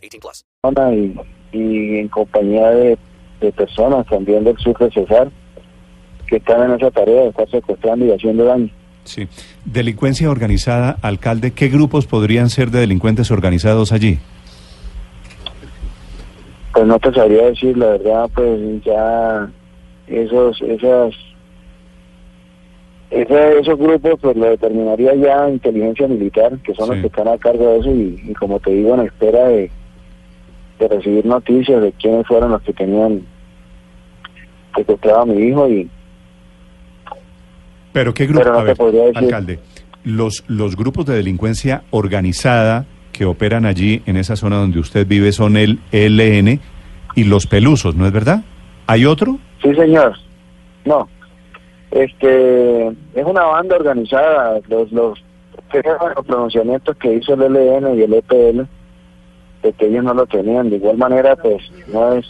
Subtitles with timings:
[0.00, 0.44] 18 plus.
[1.52, 2.98] y, y en compañía de,
[3.40, 5.30] de personas también del sur de Cesar
[6.26, 8.68] que están en esa tarea de estar secuestrando y haciendo daño.
[9.04, 9.26] Sí.
[9.64, 14.18] Delincuencia organizada, alcalde, ¿qué grupos podrían ser de delincuentes organizados allí?
[16.72, 19.50] Pues no te sabría decir, la verdad, pues ya
[20.06, 21.14] esos, esas,
[23.10, 27.38] ese- esos grupos pues lo determinaría ya inteligencia militar, que son los que están a
[27.38, 29.70] cargo de eso y, y como te digo, en espera de,
[30.80, 33.20] de recibir noticias de quiénes fueron los que tenían
[34.74, 35.88] secuestrado a mi hijo y
[37.92, 39.12] Pero qué grupo, Pero no a ver, decir.
[39.14, 39.58] alcalde,
[40.04, 45.32] los, los grupos de delincuencia organizada que operan allí en esa zona donde usted vive
[45.32, 46.60] son el ELN
[47.14, 48.42] y los Pelusos, ¿no es verdad?
[48.86, 49.38] ¿Hay otro?
[49.62, 50.16] Sí, señor.
[50.84, 51.08] No.
[51.90, 54.60] Este es una banda organizada.
[54.68, 55.22] Los los,
[56.16, 58.62] los pronunciamientos que hizo el LN y el EPL
[59.62, 60.70] de que ellos no lo tenían.
[60.70, 62.26] De igual manera, pues no es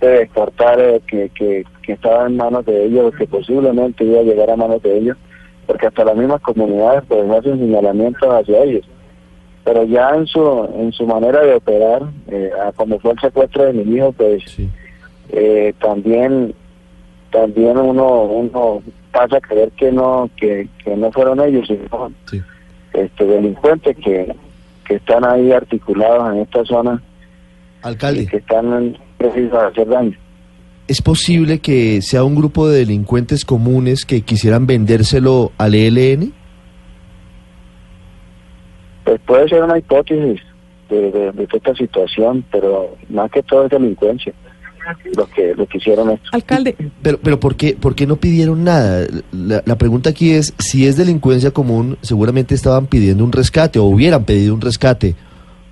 [0.00, 4.24] de descartar eh, que, que, que estaba en manos de ellos, que posiblemente iba a
[4.24, 5.16] llegar a manos de ellos,
[5.66, 8.84] porque hasta las mismas comunidades pues hacen señalamientos hacia ellos.
[9.64, 13.64] Pero ya en su en su manera de operar, eh, a como fue el secuestro
[13.64, 14.44] de mi hijo, pues
[15.30, 16.54] eh, también
[17.32, 22.12] también uno uno pasa a creer que no que, que no fueron ellos sino
[22.92, 24.34] este delincuentes que,
[24.86, 27.02] que están ahí articulados en esta zona
[27.82, 30.16] y Alcalde, que están precisos de hacer daño.
[30.88, 36.32] ¿es posible que sea un grupo de delincuentes comunes que quisieran vendérselo al ELN?
[39.04, 40.40] pues puede ser una hipótesis
[40.88, 44.32] de, de, de toda esta situación pero más que todo es delincuencia
[45.16, 48.64] los que lo que hicieron esto Alcalde, Pero, pero ¿por qué, por qué no pidieron
[48.64, 49.06] nada?
[49.32, 53.84] La, la pregunta aquí es, si es delincuencia común, seguramente estaban pidiendo un rescate o
[53.84, 55.14] hubieran pedido un rescate,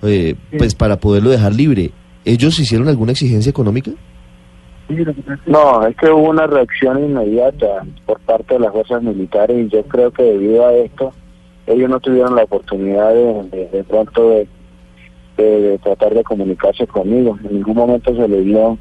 [0.02, 1.90] eh, pues para poderlo dejar libre.
[2.24, 3.90] ¿Ellos hicieron alguna exigencia económica?
[5.46, 9.82] No, es que hubo una reacción inmediata por parte de las fuerzas militares y yo
[9.84, 11.12] creo que debido a esto
[11.66, 14.48] ellos no tuvieron la oportunidad de, de, de pronto de,
[15.38, 17.38] de- de tratar de comunicarse conmigo.
[17.48, 18.76] En ningún momento se le dio,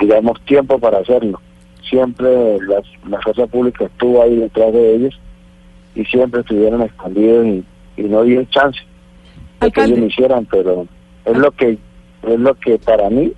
[0.00, 1.40] digamos, tiempo para hacerlo.
[1.88, 5.20] Siempre las, la fuerza pública estuvo ahí detrás de ellos
[5.94, 7.64] y siempre estuvieron escondidos y,
[7.96, 8.80] y no dio chance
[9.60, 10.86] de que ellos lo hicieran, pero
[11.24, 11.78] es lo que
[12.22, 13.32] es lo que para mí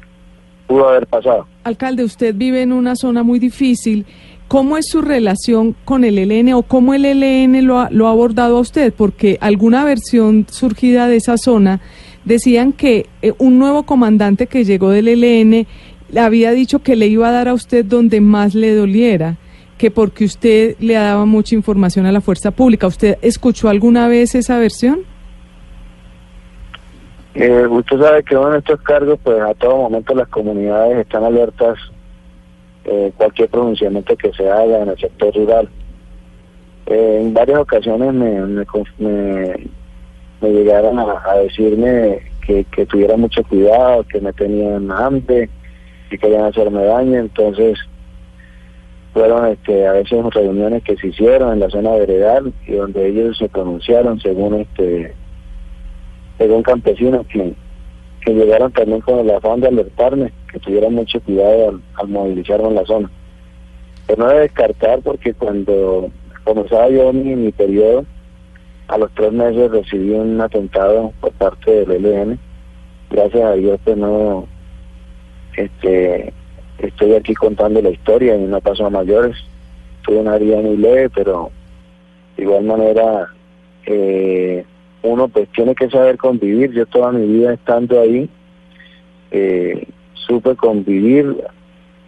[0.67, 1.47] pudo haber pasado.
[1.65, 4.07] alcalde, usted vive en una zona muy difícil.
[4.49, 8.13] ¿Cómo es su relación con el ELN o cómo el ELN lo ha, lo ha
[8.13, 8.95] abordado a usted?
[8.95, 11.81] Porque alguna versión surgida de esa zona
[12.25, 15.67] decían que eh, un nuevo comandante que llegó del ELN
[16.11, 19.37] le había dicho que le iba a dar a usted donde más le doliera,
[19.79, 22.87] que porque usted le daba mucha información a la fuerza pública.
[22.87, 25.01] ¿Usted escuchó alguna vez esa versión?
[27.35, 31.77] Eh, usted sabe que en estos cargos, pues a todo momento las comunidades están alertas
[32.85, 35.69] eh, cualquier pronunciamiento que se haga en el sector rural.
[36.87, 38.65] Eh, en varias ocasiones me, me,
[38.99, 45.51] me- llegaron a, decirme que tuviera mucho cuidado, que me tenían hambre,
[46.09, 47.79] que querían hacerme daño, entonces
[49.13, 53.39] fueron este, a veces reuniones que se hicieron en la zona veredal y donde ellos
[53.39, 55.15] se pronunciaron según este
[56.37, 57.55] según campesinos que,
[58.21, 62.69] que llegaron también con el afán de alertarme, que tuvieran mucho cuidado al, al movilizarme
[62.69, 63.11] en la zona.
[64.07, 66.11] Pero no de descartar porque cuando
[66.45, 68.05] comenzaba yo mi, mi periodo,
[68.89, 72.39] a los tres meses recibí un atentado por parte del ELN.
[73.11, 74.47] Gracias a Dios pues no
[75.57, 76.33] este
[76.79, 79.37] estoy aquí contando la historia y no pasó a mayores.
[80.03, 81.51] Tuve una herida muy leve, pero
[82.37, 83.29] de igual manera
[83.87, 84.65] eh,
[85.03, 86.73] uno pues tiene que saber convivir.
[86.73, 88.29] Yo toda mi vida estando ahí,
[89.31, 91.45] eh, supe convivir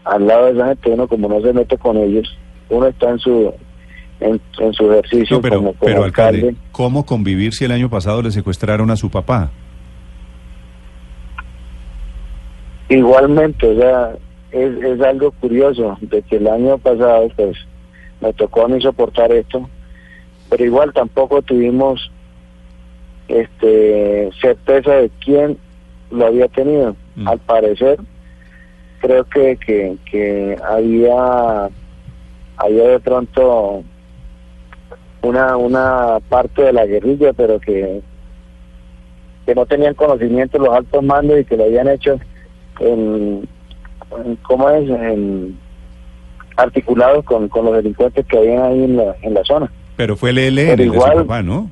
[0.05, 2.37] al lado de esa gente, uno como no se mete con ellos,
[2.71, 3.53] uno está en su
[4.21, 7.89] en, en su ejercicio No, pero, como, como pero alcalde, ¿cómo convivir si el año
[7.89, 9.51] pasado le secuestraron a su papá?
[12.89, 14.13] Igualmente, o sea,
[14.51, 17.57] es, es algo curioso de que el año pasado pues
[18.21, 19.69] me tocó a mí soportar esto,
[20.49, 22.11] pero igual tampoco tuvimos
[23.29, 25.59] este certeza de quién
[26.11, 26.97] lo había tenido.
[27.17, 27.29] Mm.
[27.29, 27.99] Al parecer,
[29.01, 31.69] creo que, que, que había,
[32.57, 33.85] había de pronto
[35.23, 38.01] una, una parte de la guerrilla, pero que,
[39.45, 42.19] que no tenían conocimiento los altos mandos y que lo habían hecho
[42.81, 43.49] en,
[44.25, 44.89] en ¿cómo es?
[44.89, 45.59] En,
[46.57, 49.71] articulados con, con los delincuentes que habían ahí en la, en la zona.
[49.97, 51.71] Pero fue el ELN Pero el igual- papá, ¿no?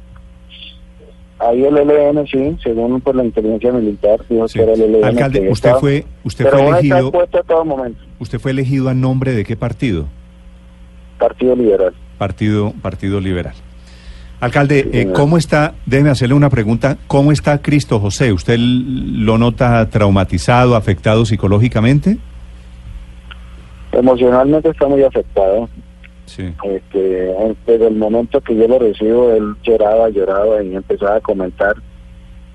[1.38, 4.58] Ahí el ELN, sí, según por la inteligencia militar, dijo Sí.
[4.58, 5.04] que era el ELN.
[5.04, 8.00] Alcalde, usted estaba- fue, usted pero fue elegido, a todo momento.
[8.20, 10.06] usted fue elegido a nombre de qué partido?
[11.18, 11.92] Partido Liberal.
[12.16, 13.54] Partido, Partido Liberal.
[14.38, 15.12] Alcalde, eh.
[15.14, 15.74] ¿cómo está?
[15.86, 16.98] Déjeme hacerle una pregunta.
[17.06, 18.32] ¿Cómo está Cristo José?
[18.32, 22.18] ¿Usted lo nota traumatizado, afectado psicológicamente?
[23.92, 25.68] Emocionalmente está muy afectado.
[26.26, 26.52] Sí.
[26.64, 27.32] Este,
[27.66, 31.74] desde el momento que yo lo recibo, él lloraba, lloraba y empezaba a comentar,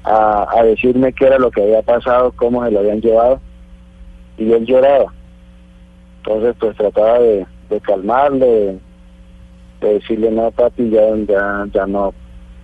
[0.03, 3.39] a, a decirme qué era lo que había pasado, cómo se lo habían llevado,
[4.37, 5.11] y él lloraba.
[6.17, 8.77] Entonces, pues trataba de, de calmarle,
[9.81, 12.13] de, de decirle, no, papi, ya, ya, ya no,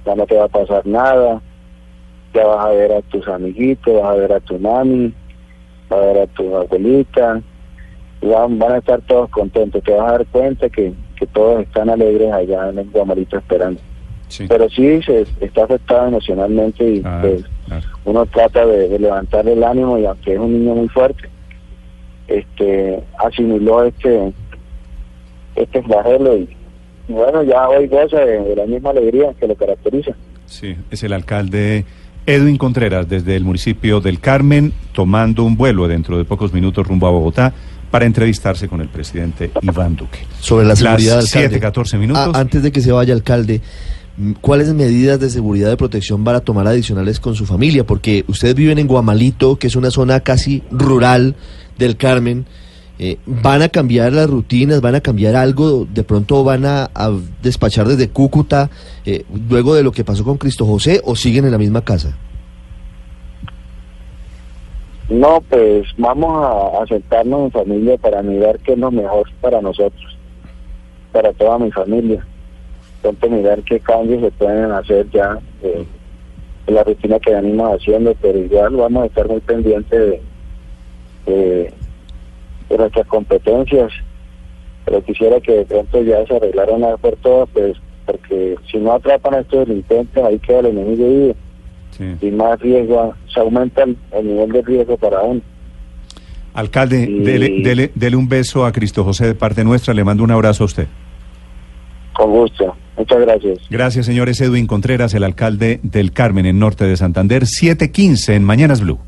[0.05, 1.41] ya no te va a pasar nada,
[2.33, 5.13] ya vas a ver a tus amiguitos, vas a ver a tu mami,
[5.89, 7.41] vas a ver a tu abuelita,
[8.21, 11.89] van, van a estar todos contentos, te vas a dar cuenta que, que todos están
[11.89, 13.79] alegres allá en el Guamarito esperando.
[14.27, 14.45] Sí.
[14.47, 17.45] Pero sí se está afectado emocionalmente y pues,
[18.03, 21.29] uno trata de, de levantarle el ánimo y aunque es un niño muy fuerte,
[22.27, 24.33] este asimiló este
[25.55, 26.56] este flagelo y,
[27.07, 30.12] y bueno, ya hoy goza de, de la misma alegría que lo caracteriza.
[30.45, 31.86] Sí, es el alcalde
[32.27, 37.07] Edwin Contreras desde el municipio del Carmen, tomando un vuelo dentro de pocos minutos rumbo
[37.07, 37.54] a Bogotá
[37.89, 40.19] para entrevistarse con el presidente Iván Duque.
[40.42, 41.48] Sobre la Las seguridad, alcalde.
[41.50, 42.31] 7, 14 minutos.
[42.33, 43.62] Ah, antes de que se vaya, alcalde,
[44.18, 47.86] mm, ¿cuáles medidas de seguridad y protección van a tomar adicionales con su familia?
[47.86, 51.36] Porque ustedes viven en Guamalito, que es una zona casi rural
[51.77, 52.45] del Carmen.
[52.99, 54.81] Eh, ¿Van a cambiar las rutinas?
[54.81, 55.85] ¿Van a cambiar algo?
[55.85, 56.89] ¿De pronto van a,
[57.44, 58.69] despachar desde Cúcuta
[59.05, 62.17] eh, luego de lo que pasó con Cristo José o siguen en la misma casa?
[65.09, 69.61] No, pues vamos a, a sentarnos en familia para mirar qué es lo mejor para
[69.61, 70.17] nosotros,
[71.11, 72.25] para toda mi familia.
[73.01, 75.85] Pronto mirar qué cambios se pueden hacer ya eh,
[76.65, 80.19] en la rutina que venimos haciendo, pero igual vamos a estar muy pendientes
[81.25, 81.73] de,
[82.69, 83.91] de, nuestras competencias.
[84.85, 87.75] Pero quisiera que de pronto ya se arreglara una vez por todas, pues
[88.05, 91.35] porque si no atrapan a estos delincuentes, ahí queda el enemigo vivo
[91.91, 92.15] Sí.
[92.21, 95.41] y más riesgo, se aumenta el, el nivel de riesgo para uno.
[96.53, 99.93] Alcalde, Y- dele, dele- dele un beso a Cristo José de parte nuestra.
[99.93, 100.87] Le mando un abrazo a usted.
[102.13, 102.75] Con gusto.
[102.97, 103.59] Muchas gracias.
[103.69, 104.39] Gracias, señores.
[104.41, 108.99] Edwin Contreras, el alcalde del Carmen, en norte de Santander, 715 en Mañanas Blue.